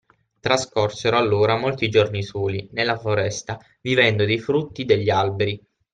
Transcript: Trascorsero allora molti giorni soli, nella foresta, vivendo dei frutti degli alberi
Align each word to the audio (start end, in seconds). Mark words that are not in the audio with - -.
Trascorsero 0.39 1.15
allora 1.15 1.59
molti 1.59 1.87
giorni 1.87 2.23
soli, 2.23 2.67
nella 2.71 2.97
foresta, 2.97 3.59
vivendo 3.81 4.25
dei 4.25 4.39
frutti 4.39 4.83
degli 4.83 5.11
alberi 5.11 5.63